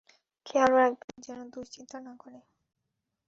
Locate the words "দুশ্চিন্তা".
1.53-1.97